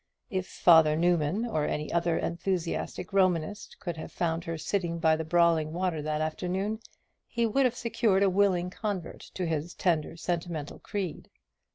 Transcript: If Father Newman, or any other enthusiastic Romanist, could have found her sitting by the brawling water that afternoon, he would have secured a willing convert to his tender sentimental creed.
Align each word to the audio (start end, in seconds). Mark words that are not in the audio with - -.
If 0.31 0.47
Father 0.47 0.95
Newman, 0.95 1.45
or 1.45 1.67
any 1.67 1.93
other 1.93 2.17
enthusiastic 2.17 3.13
Romanist, 3.13 3.79
could 3.79 3.97
have 3.97 4.11
found 4.11 4.45
her 4.45 4.57
sitting 4.57 4.97
by 4.97 5.15
the 5.15 5.23
brawling 5.23 5.73
water 5.73 6.01
that 6.01 6.21
afternoon, 6.21 6.79
he 7.27 7.45
would 7.45 7.65
have 7.65 7.75
secured 7.75 8.23
a 8.23 8.29
willing 8.31 8.71
convert 8.71 9.19
to 9.35 9.45
his 9.45 9.75
tender 9.75 10.17
sentimental 10.17 10.79
creed. 10.79 11.29